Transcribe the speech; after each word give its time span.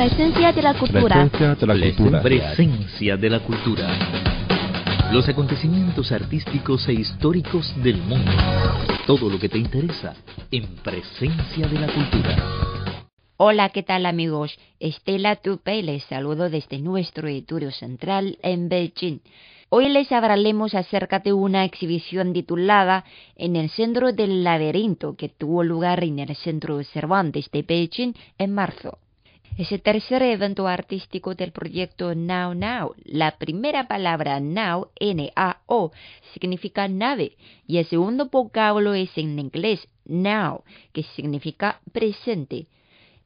Presencia 0.00 0.50
de 0.50 0.62
la 0.62 0.72
cultura. 0.72 1.28
Presencia 1.28 1.54
de 1.54 1.66
la 1.66 1.94
cultura. 1.94 2.22
Presencia 2.22 3.16
de 3.18 3.28
la 3.28 3.40
cultura. 3.40 5.12
Los 5.12 5.28
acontecimientos 5.28 6.10
artísticos 6.10 6.88
e 6.88 6.94
históricos 6.94 7.74
del 7.82 7.98
mundo. 7.98 8.32
Todo 9.06 9.28
lo 9.28 9.38
que 9.38 9.50
te 9.50 9.58
interesa 9.58 10.14
en 10.50 10.64
Presencia 10.76 11.68
de 11.68 11.78
la 11.78 11.92
cultura. 11.92 12.34
Hola, 13.36 13.68
¿qué 13.68 13.82
tal 13.82 14.06
amigos? 14.06 14.58
Estela 14.78 15.36
Tupe 15.36 15.82
les 15.82 16.02
saludo 16.04 16.48
desde 16.48 16.78
nuestro 16.78 17.28
estudio 17.28 17.70
central 17.70 18.38
en 18.42 18.70
Beijing. 18.70 19.20
Hoy 19.68 19.90
les 19.90 20.10
hablaremos 20.12 20.74
acerca 20.74 21.18
de 21.18 21.34
una 21.34 21.66
exhibición 21.66 22.32
titulada 22.32 23.04
En 23.36 23.54
el 23.54 23.68
centro 23.68 24.14
del 24.14 24.44
laberinto 24.44 25.14
que 25.14 25.28
tuvo 25.28 25.62
lugar 25.62 26.02
en 26.02 26.20
el 26.20 26.34
Centro 26.36 26.82
Cervantes 26.84 27.50
de 27.50 27.60
Beijing 27.60 28.14
en 28.38 28.54
marzo. 28.54 28.96
Es 29.60 29.70
el 29.72 29.82
tercer 29.82 30.22
evento 30.22 30.66
artístico 30.66 31.34
del 31.34 31.52
proyecto 31.52 32.14
Now 32.14 32.54
Now. 32.54 32.94
La 33.04 33.36
primera 33.36 33.86
palabra 33.86 34.40
Now, 34.40 34.88
N-A-O, 34.98 35.92
significa 36.32 36.88
nave 36.88 37.36
y 37.66 37.76
el 37.76 37.84
segundo 37.84 38.30
vocablo 38.30 38.94
es 38.94 39.10
en 39.18 39.38
inglés 39.38 39.86
Now, 40.06 40.64
que 40.94 41.02
significa 41.02 41.82
presente. 41.92 42.68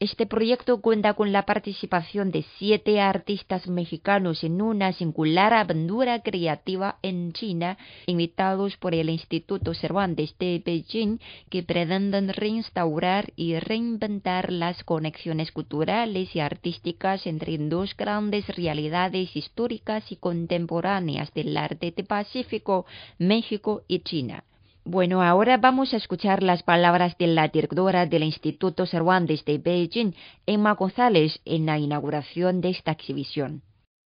Este 0.05 0.27
proyecto 0.27 0.83
cuenta 0.83 1.15
con 1.15 1.33
la 1.33 1.47
participación 1.47 2.31
de 2.31 2.45
siete 2.59 3.01
artistas 3.01 3.67
mexicanos 3.69 4.45
en 4.45 4.61
una 4.61 4.93
singular 4.93 5.55
aventura 5.55 6.21
creativa 6.21 6.99
en 7.01 7.33
China, 7.33 7.79
invitados 8.07 8.77
por 8.77 8.95
el 8.95 9.09
Instituto 9.09 9.73
Cervantes 9.73 10.37
de 10.39 10.63
Beijing, 10.63 11.21
que 11.49 11.63
pretenden 11.63 12.29
reinstaurar 12.29 13.33
y 13.35 13.59
reinventar 13.59 14.53
las 14.53 14.85
conexiones 14.85 15.51
culturales 15.53 16.37
y 16.37 16.41
artísticas 16.41 17.27
entre 17.27 17.57
dos 17.57 17.97
grandes 17.97 18.47
realidades 18.49 19.35
históricas 19.35 20.13
y 20.13 20.17
contemporáneas 20.17 21.33
del 21.33 21.57
arte 21.57 21.95
de 21.97 22.05
Pacífico, 22.05 22.85
México 23.19 23.85
y 23.89 24.01
China. 24.01 24.45
Bueno, 24.87 25.23
ahora 25.23 25.57
vamos 25.57 25.95
a 25.95 25.97
escuchar 25.97 26.43
las 26.43 26.63
palabras 26.63 27.17
de 27.17 27.27
la 27.27 27.49
directora 27.49 28.05
del 28.05 28.23
Instituto 28.23 28.85
Cervantes 28.85 29.43
de 29.47 29.57
Beijing, 29.57 30.13
Emma 30.45 30.75
González, 30.75 31.41
en 31.47 31.65
la 31.65 31.79
inauguración 31.79 32.61
de 32.61 32.69
esta 32.69 32.91
exhibición. 32.93 33.63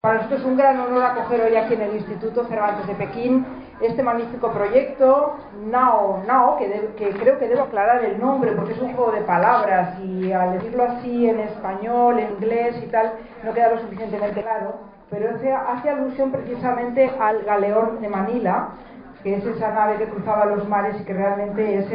Para 0.01 0.15
nosotros 0.15 0.41
es 0.41 0.45
un 0.47 0.57
gran 0.57 0.79
honor 0.79 1.03
acoger 1.03 1.41
hoy 1.41 1.55
aquí 1.55 1.75
en 1.75 1.81
el 1.81 1.95
Instituto 1.97 2.45
Cervantes 2.45 2.87
de 2.87 2.95
Pekín 2.95 3.45
este 3.81 4.01
magnífico 4.01 4.51
proyecto, 4.51 5.37
Nao 5.65 6.23
Nao, 6.25 6.57
que, 6.57 6.67
creo 6.97 7.37
que 7.37 7.47
debo 7.47 7.63
aclarar 7.63 8.03
el 8.03 8.19
nombre 8.19 8.53
porque 8.53 8.73
es 8.73 8.81
un 8.81 8.93
juego 8.93 9.11
de 9.11 9.21
palabras 9.21 9.99
y 9.99 10.31
al 10.31 10.53
decirlo 10.53 10.85
así 10.85 11.29
en 11.29 11.39
español, 11.39 12.17
en 12.17 12.31
inglés 12.31 12.81
y 12.83 12.87
tal, 12.87 13.13
no 13.43 13.53
queda 13.53 13.75
lo 13.75 13.81
suficientemente 13.81 14.41
claro, 14.41 14.79
pero 15.11 15.29
hace 15.67 15.89
alusión 15.89 16.31
precisamente 16.31 17.11
al 17.19 17.43
galeón 17.43 18.01
de 18.01 18.09
Manila, 18.09 18.69
que 19.23 19.35
es 19.35 19.45
esa 19.45 19.71
nave 19.71 19.97
que 19.97 20.09
cruzaba 20.09 20.45
los 20.45 20.67
mares 20.67 20.99
y 20.99 21.05
que 21.05 21.13
realmente 21.13 21.77
es 21.77 21.87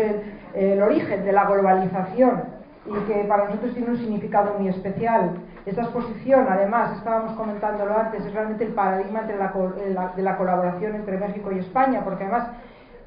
el, 0.54 0.82
origen 0.82 1.24
de 1.24 1.32
la 1.32 1.44
globalización 1.44 2.42
y 2.86 2.94
que 3.06 3.24
para 3.28 3.44
nosotros 3.44 3.74
tiene 3.74 3.90
un 3.90 3.98
significado 3.98 4.54
muy 4.58 4.68
especial. 4.68 5.32
Esta 5.66 5.82
exposición, 5.82 6.46
además, 6.48 6.96
estábamos 6.96 7.32
comentándolo 7.34 7.98
antes, 7.98 8.24
es 8.24 8.32
realmente 8.32 8.64
el 8.64 8.72
paradigma 8.72 9.20
entre 9.20 9.36
de 9.36 10.22
la 10.22 10.36
colaboración 10.38 10.94
entre 10.94 11.18
México 11.18 11.52
y 11.52 11.58
España, 11.58 12.00
porque 12.02 12.24
además 12.24 12.48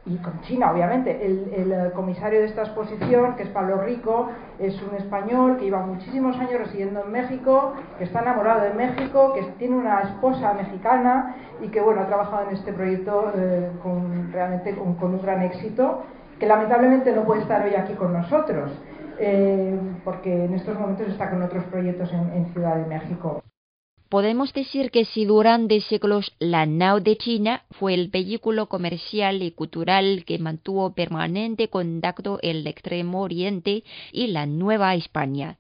y 0.06 0.18
con 0.18 0.42
China, 0.42 0.72
obviamente. 0.72 1.24
El, 1.24 1.54
el, 1.54 1.92
comisario 1.92 2.40
de 2.40 2.48
esta 2.48 2.62
exposición, 2.62 3.36
que 3.36 3.44
es 3.44 3.50
Pablo 3.50 3.82
Rico, 3.82 4.30
es 4.60 4.82
un 4.82 4.96
español 4.96 5.58
que 5.58 5.66
lleva 5.66 5.86
muchísimos 5.86 6.38
años 6.38 6.60
residiendo 6.60 7.04
en 7.06 7.12
México, 7.12 7.74
que 7.98 8.06
está 8.06 8.22
enamorado 8.22 8.62
de 8.62 8.74
México, 8.74 9.34
que 9.34 9.44
tiene 9.60 9.76
una 9.76 10.02
esposa 10.02 10.54
mexicana 10.54 11.36
y 11.62 11.68
que 11.68 11.82
bueno 11.82 12.02
ha 12.02 12.08
trabajado 12.08 12.50
en 12.50 12.56
este 12.56 12.74
proyecto 12.74 13.32
eh, 13.36 13.70
con, 13.84 14.32
realmente 14.32 14.76
con, 14.76 15.14
un 15.14 15.22
gran 15.22 15.44
éxito, 15.44 16.04
que 16.40 16.48
lamentablemente 16.48 17.12
no 17.14 17.24
puede 17.24 17.42
estar 17.42 17.64
hoy 17.64 17.76
aquí 17.76 17.94
con 17.94 18.14
nosotros. 18.14 18.72
Eh, 19.24 19.80
porque 20.04 20.46
en 20.46 20.56
estos 20.56 20.80
momentos 20.80 21.08
está 21.08 21.30
con 21.30 21.44
otros 21.44 21.64
proyectos 21.66 22.12
en 22.12 22.46
Ciudad 22.54 22.76
de 22.78 22.86
México. 22.88 23.41
Podemos 24.12 24.52
decir 24.52 24.92
que 24.92 25.06
si 25.06 25.24
durante 25.24 25.80
siglos 25.80 26.34
la 26.38 26.66
nao 26.66 27.00
de 27.00 27.16
China 27.16 27.64
fue 27.72 27.94
el 27.94 28.10
vehículo 28.10 28.68
comercial 28.68 29.42
y 29.42 29.52
cultural 29.52 30.26
que 30.26 30.38
mantuvo 30.38 30.94
permanente 30.94 31.70
contacto 31.70 32.38
el 32.42 32.68
Extremo 32.68 33.22
Oriente 33.22 33.86
y 34.12 34.28
la 34.28 34.46
Nueva 34.46 34.96
España. 34.96 35.58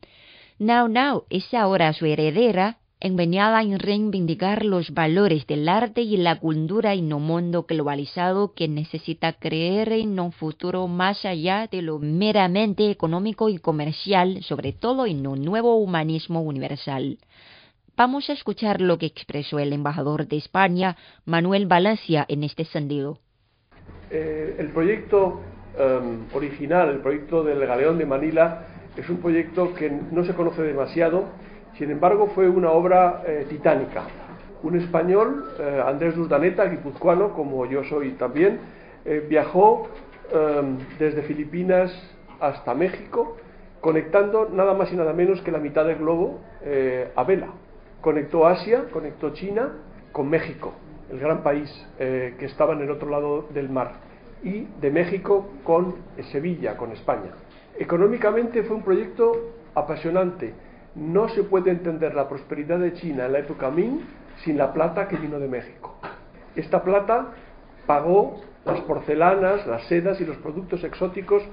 Nao 0.59 0.89
Nao 0.89 1.27
es 1.29 1.53
ahora 1.53 1.93
su 1.93 2.05
heredera, 2.05 2.79
empeñada 2.99 3.61
en 3.61 3.79
reivindicar 3.79 4.65
los 4.65 4.91
valores 4.91 5.47
del 5.47 5.69
arte 5.69 6.01
y 6.01 6.17
la 6.17 6.37
cultura 6.37 6.93
en 6.93 7.13
un 7.13 7.23
mundo 7.23 7.63
globalizado 7.65 8.51
que 8.53 8.67
necesita 8.67 9.31
creer 9.31 9.93
en 9.93 10.19
un 10.19 10.33
futuro 10.33 10.89
más 10.89 11.23
allá 11.23 11.69
de 11.71 11.81
lo 11.81 11.99
meramente 11.99 12.91
económico 12.91 13.47
y 13.47 13.59
comercial, 13.59 14.43
sobre 14.43 14.73
todo 14.73 15.05
en 15.05 15.25
un 15.25 15.41
nuevo 15.41 15.77
humanismo 15.77 16.41
universal. 16.41 17.17
Vamos 17.97 18.29
a 18.29 18.33
escuchar 18.33 18.79
lo 18.79 18.97
que 18.97 19.05
expresó 19.05 19.59
el 19.59 19.73
embajador 19.73 20.27
de 20.27 20.37
España, 20.37 20.95
Manuel 21.25 21.67
Valencia, 21.67 22.25
en 22.27 22.43
este 22.43 22.63
sentido. 22.65 23.19
Eh, 24.09 24.55
el 24.59 24.69
proyecto 24.69 25.41
em, 25.77 26.25
original, 26.33 26.89
el 26.89 26.99
proyecto 26.99 27.43
del 27.43 27.65
Galeón 27.65 27.97
de 27.97 28.05
Manila, 28.05 28.65
es 28.95 29.07
un 29.09 29.17
proyecto 29.17 29.73
que 29.73 29.89
no 29.89 30.23
se 30.23 30.33
conoce 30.33 30.63
demasiado, 30.63 31.25
sin 31.77 31.91
embargo 31.91 32.27
fue 32.33 32.49
una 32.49 32.71
obra 32.71 33.23
eh, 33.27 33.45
titánica. 33.49 34.03
Un 34.63 34.77
español, 34.79 35.49
eh, 35.59 35.83
Andrés 35.85 36.17
Urdaneta, 36.17 36.65
guipuzcoano, 36.65 37.33
como 37.33 37.65
yo 37.65 37.83
soy 37.83 38.11
también, 38.11 38.59
viajó 39.27 39.89
em, 40.31 40.77
desde 40.97 41.23
Filipinas 41.23 41.91
hasta 42.39 42.73
México, 42.73 43.37
conectando 43.81 44.47
nada 44.49 44.75
más 44.75 44.93
y 44.93 44.95
nada 44.95 45.11
menos 45.11 45.41
que 45.41 45.51
la 45.51 45.57
mitad 45.57 45.85
del 45.85 45.97
globo 45.97 46.39
a 47.15 47.23
vela 47.23 47.47
conectó 48.01 48.47
Asia, 48.47 48.85
conectó 48.91 49.31
China 49.33 49.73
con 50.11 50.29
México, 50.29 50.73
el 51.11 51.19
gran 51.19 51.43
país 51.43 51.69
eh, 51.99 52.35
que 52.37 52.45
estaba 52.45 52.73
en 52.73 52.81
el 52.81 52.91
otro 52.91 53.09
lado 53.09 53.47
del 53.53 53.69
mar, 53.69 53.93
y 54.43 54.67
de 54.79 54.89
México 54.89 55.49
con 55.63 55.95
Sevilla, 56.31 56.77
con 56.77 56.91
España. 56.91 57.31
Económicamente 57.77 58.63
fue 58.63 58.75
un 58.75 58.83
proyecto 58.83 59.53
apasionante. 59.75 60.53
No 60.95 61.29
se 61.29 61.43
puede 61.43 61.71
entender 61.71 62.15
la 62.15 62.27
prosperidad 62.27 62.79
de 62.79 62.93
China 62.93 63.25
en 63.25 63.33
la 63.33 63.39
época 63.39 63.69
Ming 63.69 64.01
sin 64.43 64.57
la 64.57 64.73
plata 64.73 65.07
que 65.07 65.15
vino 65.17 65.39
de 65.39 65.47
México. 65.47 65.95
Esta 66.55 66.83
plata 66.83 67.27
pagó 67.85 68.41
las 68.65 68.81
porcelanas, 68.81 69.65
las 69.67 69.83
sedas 69.83 70.19
y 70.19 70.25
los 70.25 70.37
productos 70.37 70.83
exóticos 70.83 71.43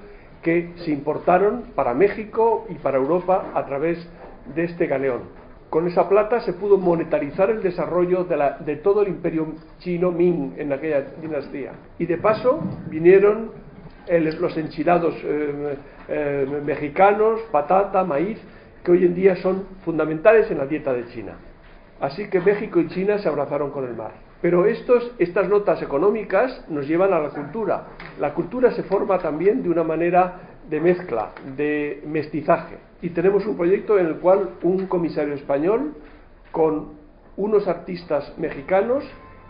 que 0.41 0.71
se 0.77 0.91
importaron 0.91 1.63
para 1.75 1.93
México 1.93 2.65
y 2.69 2.75
para 2.75 2.97
Europa 2.97 3.51
a 3.53 3.65
través 3.65 4.07
de 4.55 4.63
este 4.63 4.87
galeón. 4.87 5.21
Con 5.69 5.85
esa 5.87 6.09
plata 6.09 6.39
se 6.41 6.53
pudo 6.53 6.77
monetarizar 6.77 7.51
el 7.51 7.61
desarrollo 7.61 8.23
de, 8.23 8.75
todo 8.77 9.03
el 9.03 9.09
imperio 9.09 9.53
chino 9.77 10.11
Ming 10.11 10.53
en 10.57 10.73
aquella 10.73 11.01
dinastía. 11.21 11.73
Y 11.99 12.07
de 12.07 12.17
paso 12.17 12.59
vinieron 12.89 13.51
los 14.07 14.57
enchilados 14.57 15.13
eh, 15.23 15.75
eh, 16.07 16.61
mexicanos, 16.65 17.41
patata, 17.51 18.03
maíz, 18.03 18.39
que 18.83 18.91
hoy 18.91 19.05
en 19.05 19.13
día 19.13 19.35
son 19.35 19.65
fundamentales 19.85 20.49
en 20.49 20.57
la 20.57 20.65
dieta 20.65 20.91
de 20.91 21.05
China. 21.09 21.33
Así 21.99 22.29
que 22.29 22.39
México 22.39 22.79
y 22.79 22.87
China 22.87 23.19
se 23.19 23.29
abrazaron 23.29 23.69
con 23.69 23.85
el 23.85 23.93
mar. 23.93 24.13
Pero 24.41 24.65
estas 24.65 25.49
notas 25.49 25.81
económicas 25.83 26.65
nos 26.69 26.87
llevan 26.87 27.13
a 27.13 27.19
la 27.19 27.29
cultura. 27.29 27.87
La 28.19 28.33
cultura 28.33 28.71
se 28.71 28.83
forma 28.83 29.19
también 29.19 29.61
de 29.61 29.69
una 29.69 29.83
manera 29.83 30.48
de 30.69 30.79
mezcla, 30.79 31.31
de 31.55 32.03
mestizaje. 32.05 32.77
Y 33.01 33.09
tenemos 33.09 33.45
un 33.45 33.57
proyecto 33.57 33.97
en 33.97 34.05
el 34.07 34.15
cual 34.15 34.51
un 34.63 34.87
comisario 34.87 35.33
español 35.33 35.93
con 36.51 36.99
unos 37.37 37.67
artistas 37.67 38.33
mexicanos 38.37 39.03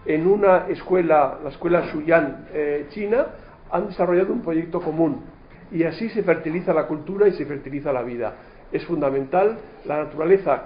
en 0.06 0.28
una 0.28 0.68
escuela, 0.70 1.40
la 1.44 1.50
escuela 1.50 1.82
Shuyan 1.88 2.48
eh, 2.54 2.88
china, 2.90 3.28
han 3.72 3.88
desarrollado 3.88 4.34
un 4.34 4.42
proyecto 4.42 4.82
común. 4.82 5.24
Y 5.72 5.84
así 5.84 6.10
se 6.10 6.24
fertiliza 6.24 6.74
la 6.74 6.88
cultura 6.88 7.28
y 7.28 7.34
se 7.34 7.46
fertiliza 7.46 7.92
la 7.92 8.02
vida. 8.02 8.34
Es 8.72 8.86
fundamental, 8.86 9.58
la 9.86 10.04
naturaleza 10.04 10.64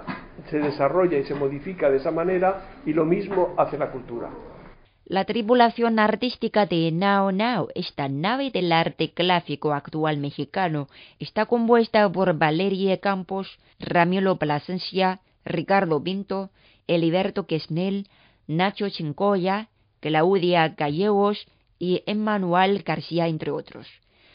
se 0.50 0.58
desarrolla 0.58 1.18
y 1.18 1.24
se 1.24 1.34
modifica 1.34 1.90
de 1.90 1.96
esa 1.96 2.10
manera 2.10 2.80
y 2.86 2.92
lo 2.92 3.04
mismo 3.04 3.54
hace 3.56 3.78
la 3.78 3.90
cultura. 3.90 4.28
La 5.06 5.26
tripulación 5.26 5.98
artística 5.98 6.64
de 6.64 6.90
Nao 6.90 7.30
Nao, 7.30 7.68
esta 7.74 8.08
nave 8.08 8.50
del 8.50 8.72
arte 8.72 9.12
clásico 9.12 9.74
actual 9.74 10.16
mexicano, 10.16 10.88
está 11.18 11.44
compuesta 11.44 12.10
por 12.10 12.38
Valerie 12.38 12.98
Campos, 13.00 13.58
Ramiro 13.78 14.36
Plasencia, 14.38 15.20
Ricardo 15.44 16.02
Pinto, 16.02 16.48
Eliberto 16.86 17.46
Quesnel, 17.46 18.08
Nacho 18.46 18.88
Chincoya, 18.88 19.68
Claudia 20.00 20.68
Gallegos 20.68 21.46
y 21.78 22.02
Emmanuel 22.06 22.82
García, 22.82 23.28
entre 23.28 23.50
otros. 23.50 23.86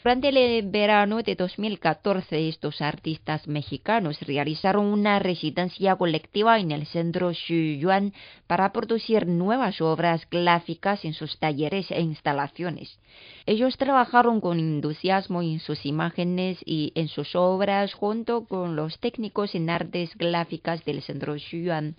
Durante 0.02 0.30
el 0.30 0.70
verano 0.70 1.22
de 1.22 1.34
2014, 1.34 2.48
estos 2.48 2.80
artistas 2.80 3.46
mexicanos 3.46 4.18
realizaron 4.22 4.86
una 4.86 5.18
residencia 5.18 5.94
colectiva 5.96 6.58
en 6.58 6.70
el 6.70 6.86
centro 6.86 7.34
Xuyuan 7.34 8.14
para 8.46 8.72
producir 8.72 9.26
nuevas 9.26 9.82
obras 9.82 10.26
gráficas 10.30 11.04
en 11.04 11.12
sus 11.12 11.38
talleres 11.38 11.90
e 11.90 12.00
instalaciones. 12.00 12.98
Ellos 13.44 13.76
trabajaron 13.76 14.40
con 14.40 14.58
entusiasmo 14.58 15.42
en 15.42 15.60
sus 15.60 15.84
imágenes 15.84 16.56
y 16.64 16.92
en 16.94 17.08
sus 17.08 17.36
obras 17.36 17.92
junto 17.92 18.46
con 18.46 18.76
los 18.76 18.98
técnicos 19.00 19.54
en 19.54 19.68
artes 19.68 20.16
gráficas 20.16 20.82
del 20.86 21.02
centro 21.02 21.38
Xuyuan. 21.38 21.96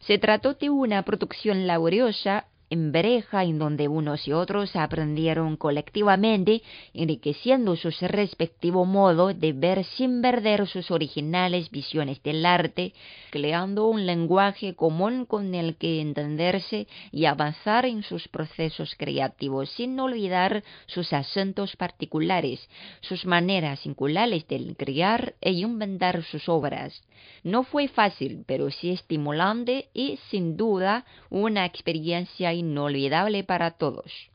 Se 0.00 0.18
trató 0.18 0.54
de 0.54 0.70
una 0.70 1.04
producción 1.04 1.68
laboriosa 1.68 2.46
en 2.70 2.92
Bereja, 2.92 3.44
en 3.44 3.58
donde 3.58 3.88
unos 3.88 4.26
y 4.28 4.32
otros 4.32 4.76
aprendieron 4.76 5.56
colectivamente, 5.56 6.62
enriqueciendo 6.94 7.76
su 7.76 7.90
respectivo 8.00 8.84
modo 8.84 9.32
de 9.34 9.52
ver 9.52 9.84
sin 9.84 10.22
perder 10.22 10.66
sus 10.66 10.90
originales 10.90 11.70
visiones 11.70 12.22
del 12.22 12.44
arte, 12.44 12.92
creando 13.30 13.86
un 13.86 14.06
lenguaje 14.06 14.74
común 14.74 15.24
con 15.24 15.54
el 15.54 15.76
que 15.76 16.00
entenderse 16.00 16.86
y 17.12 17.24
avanzar 17.24 17.86
en 17.86 18.02
sus 18.02 18.28
procesos 18.28 18.94
creativos, 18.96 19.70
sin 19.70 19.98
olvidar 20.00 20.62
sus 20.86 21.12
acentos 21.12 21.76
particulares, 21.76 22.68
sus 23.00 23.24
maneras 23.24 23.80
singulares 23.80 24.46
de 24.48 24.74
crear 24.76 25.34
e 25.40 25.52
inventar 25.52 26.22
sus 26.24 26.48
obras. 26.48 27.02
No 27.42 27.62
fue 27.64 27.88
fácil, 27.88 28.44
pero 28.46 28.70
sí 28.70 28.90
estimulante 28.90 29.88
y, 29.94 30.18
sin 30.30 30.56
duda, 30.56 31.04
una 31.30 31.64
experiencia 31.64 32.52
inolvidable 32.58 33.44
para 33.44 33.70
todos. 33.72 34.30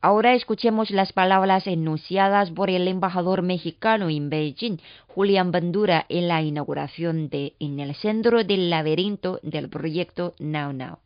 Ahora 0.00 0.34
escuchemos 0.34 0.92
las 0.92 1.12
palabras 1.12 1.66
enunciadas 1.66 2.52
por 2.52 2.70
el 2.70 2.86
embajador 2.86 3.42
mexicano 3.42 4.08
en 4.08 4.30
Beijing, 4.30 4.78
Julián 5.08 5.50
Bandura, 5.50 6.06
en 6.08 6.28
la 6.28 6.40
inauguración 6.40 7.28
de 7.28 7.54
En 7.58 7.80
el 7.80 7.96
centro 7.96 8.44
del 8.44 8.70
laberinto 8.70 9.40
del 9.42 9.68
proyecto 9.68 10.34
Now 10.38 10.72
Now. 10.72 10.98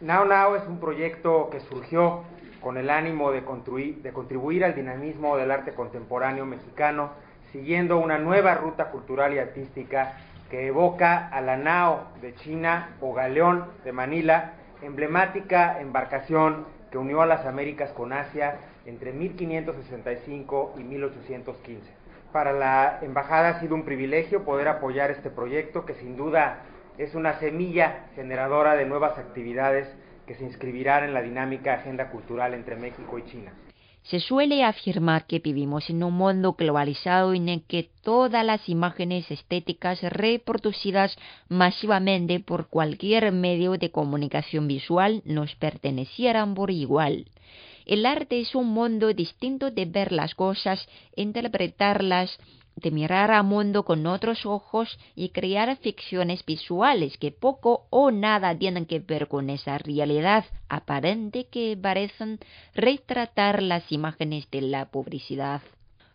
Now 0.00 0.24
Now 0.24 0.54
es 0.54 0.66
un 0.66 0.80
proyecto 0.80 1.50
que 1.50 1.60
surgió 1.60 2.24
con 2.62 2.78
el 2.78 2.88
ánimo 2.88 3.30
de, 3.30 3.42
contribuir 3.42 4.64
al 4.64 4.74
dinamismo 4.74 5.36
del 5.36 5.50
arte 5.50 5.74
contemporáneo 5.74 6.46
mexicano, 6.46 7.10
siguiendo 7.52 7.98
una 7.98 8.16
nueva 8.16 8.54
ruta 8.54 8.90
cultural 8.90 9.34
y 9.34 9.38
artística 9.38 10.16
que 10.50 10.66
evoca 10.66 11.28
a 11.28 11.42
la 11.42 11.58
Nao 11.58 12.06
de 12.22 12.34
China 12.36 12.96
o 13.02 13.12
Galeón 13.12 13.66
de 13.84 13.92
Manila 13.92 14.54
emblemática 14.82 15.80
embarcación 15.80 16.66
que 16.90 16.98
unió 16.98 17.22
a 17.22 17.26
las 17.26 17.46
Américas 17.46 17.90
con 17.92 18.12
Asia 18.12 18.58
entre 18.86 19.12
1565 19.12 20.74
y 20.78 20.82
1815. 20.82 22.00
Para 22.32 22.52
la 22.52 22.98
Embajada 23.02 23.50
ha 23.50 23.60
sido 23.60 23.74
un 23.74 23.84
privilegio 23.84 24.44
poder 24.44 24.68
apoyar 24.68 25.10
este 25.10 25.30
proyecto 25.30 25.84
que 25.84 25.94
sin 25.94 26.16
duda 26.16 26.60
es 26.98 27.14
una 27.14 27.38
semilla 27.38 28.06
generadora 28.14 28.76
de 28.76 28.86
nuevas 28.86 29.18
actividades 29.18 29.88
que 30.26 30.34
se 30.34 30.44
inscribirán 30.44 31.04
en 31.04 31.14
la 31.14 31.22
dinámica 31.22 31.74
agenda 31.74 32.10
cultural 32.10 32.54
entre 32.54 32.76
México 32.76 33.18
y 33.18 33.24
China. 33.24 33.52
Se 34.10 34.18
suele 34.18 34.64
afirmar 34.64 35.28
que 35.28 35.38
vivimos 35.38 35.88
en 35.88 36.02
un 36.02 36.14
mundo 36.14 36.54
globalizado 36.54 37.32
en 37.32 37.48
el 37.48 37.62
que 37.62 37.90
todas 38.02 38.44
las 38.44 38.68
imágenes 38.68 39.30
estéticas 39.30 40.02
reproducidas 40.02 41.16
masivamente 41.48 42.40
por 42.40 42.66
cualquier 42.66 43.30
medio 43.30 43.78
de 43.78 43.92
comunicación 43.92 44.66
visual 44.66 45.22
nos 45.24 45.54
pertenecieran 45.54 46.54
por 46.54 46.72
igual. 46.72 47.26
El 47.86 48.04
arte 48.04 48.40
es 48.40 48.56
un 48.56 48.66
mundo 48.70 49.14
distinto 49.14 49.70
de 49.70 49.84
ver 49.84 50.10
las 50.10 50.34
cosas, 50.34 50.88
interpretarlas, 51.14 52.36
de 52.76 52.90
mirar 52.90 53.30
al 53.30 53.44
mundo 53.44 53.84
con 53.84 54.06
otros 54.06 54.46
ojos 54.46 54.98
y 55.14 55.30
crear 55.30 55.76
ficciones 55.76 56.44
visuales 56.44 57.16
que 57.18 57.30
poco 57.30 57.86
o 57.90 58.10
nada 58.10 58.56
tienen 58.56 58.86
que 58.86 59.00
ver 59.00 59.28
con 59.28 59.50
esa 59.50 59.78
realidad 59.78 60.44
aparente 60.68 61.46
que 61.50 61.76
parecen 61.80 62.38
retratar 62.74 63.62
las 63.62 63.90
imágenes 63.92 64.50
de 64.50 64.62
la 64.62 64.86
publicidad. 64.90 65.62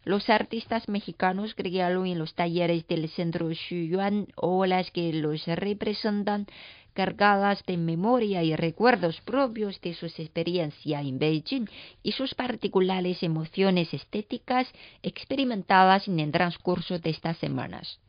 Los 0.06 0.30
artistas 0.30 0.88
mexicanos 0.88 1.56
crearon 1.56 2.06
en 2.06 2.20
los 2.20 2.36
talleres 2.36 2.88
del 2.88 3.10
centro 3.10 3.50
Xuyuan 3.50 4.28
las 4.68 4.92
que 4.92 5.12
los 5.14 5.46
representan 5.48 6.46
cargadas 6.96 7.64
de 7.68 7.78
memoria 7.78 8.42
y 8.42 8.56
recuerdos 8.56 9.22
propios 9.22 9.80
de 9.82 9.94
sus 9.94 10.18
experiencias 10.18 11.06
en 11.06 11.20
Beijing 11.20 11.66
y 12.02 12.14
sus 12.14 12.34
particulares 12.34 13.22
emociones 13.22 13.94
estéticas 13.94 14.68
experimentadas 15.04 16.08
en 16.08 16.20
el 16.20 16.32
transcurso 16.32 16.98
de 16.98 17.12
estas 17.12 17.38
semanas. 17.38 18.00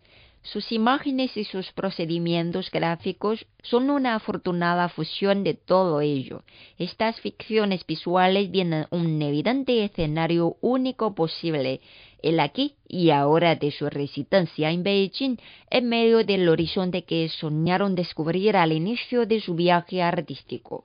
Sus 0.52 0.70
imágenes 0.70 1.36
y 1.36 1.42
sus 1.42 1.72
procedimientos 1.72 2.70
gráficos 2.70 3.44
son 3.64 3.90
una 3.90 4.14
afortunada 4.14 4.88
fusión 4.88 5.42
de 5.42 5.54
todo 5.54 6.00
ello. 6.00 6.44
Estas 6.78 7.20
ficciones 7.20 7.84
visuales 7.84 8.48
vienen 8.52 8.86
un 8.90 9.20
evidente 9.20 9.84
escenario 9.84 10.56
único 10.60 11.16
posible, 11.16 11.80
el 12.22 12.40
aquí 12.40 12.74
y 12.88 13.10
ahora 13.10 13.56
de 13.56 13.70
su 13.70 13.88
residencia 13.88 14.70
en 14.70 14.82
Beijing, 14.82 15.36
en 15.70 15.88
medio 15.88 16.24
del 16.24 16.48
horizonte 16.48 17.04
que 17.04 17.28
soñaron 17.28 17.94
descubrir 17.94 18.56
al 18.56 18.72
inicio 18.72 19.26
de 19.26 19.40
su 19.40 19.54
viaje 19.54 20.02
artístico. 20.02 20.84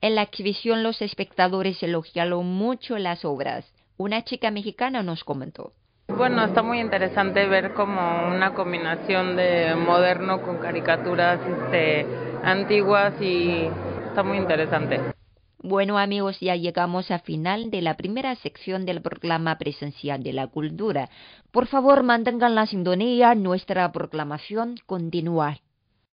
En 0.00 0.16
la 0.16 0.22
exhibición 0.22 0.82
los 0.82 1.00
espectadores 1.00 1.82
elogiaron 1.82 2.46
mucho 2.46 2.98
las 2.98 3.24
obras. 3.24 3.64
Una 3.96 4.24
chica 4.24 4.50
mexicana 4.50 5.02
nos 5.02 5.22
comentó. 5.22 5.72
Bueno, 6.08 6.44
está 6.44 6.62
muy 6.62 6.80
interesante 6.80 7.46
ver 7.46 7.72
como 7.72 8.26
una 8.28 8.52
combinación 8.52 9.36
de 9.36 9.74
moderno 9.76 10.42
con 10.42 10.58
caricaturas 10.58 11.40
este, 11.46 12.06
antiguas 12.42 13.14
y 13.20 13.68
está 14.08 14.22
muy 14.22 14.38
interesante. 14.38 15.11
Bueno 15.64 15.96
amigos, 15.96 16.40
ya 16.40 16.56
llegamos 16.56 17.12
al 17.12 17.20
final 17.20 17.70
de 17.70 17.82
la 17.82 17.96
primera 17.96 18.34
sección 18.34 18.84
del 18.84 19.00
programa 19.00 19.58
presencial 19.58 20.20
de 20.24 20.32
la 20.32 20.48
cultura. 20.48 21.08
Por 21.52 21.68
favor, 21.68 22.02
mantengan 22.02 22.56
la 22.56 22.66
sintonía, 22.66 23.36
nuestra 23.36 23.92
proclamación 23.92 24.74
continúa. 24.86 25.60